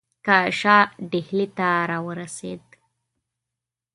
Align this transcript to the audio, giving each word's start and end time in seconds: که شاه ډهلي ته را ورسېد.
که 0.25 0.37
شاه 0.59 0.85
ډهلي 1.11 1.47
ته 1.57 1.69
را 1.89 1.99
ورسېد. 2.07 2.63